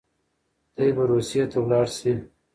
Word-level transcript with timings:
دی 0.75 0.87
به 0.95 1.03
روسيې 1.11 1.43
ته 1.51 1.59
لاړ 1.69 1.87
شي. 1.97 2.13